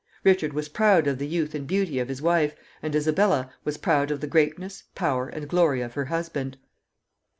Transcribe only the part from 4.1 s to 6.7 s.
the greatness, power, and glory of her husband.